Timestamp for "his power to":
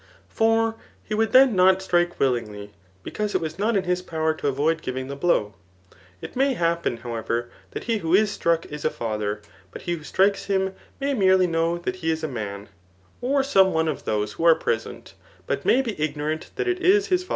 3.83-4.47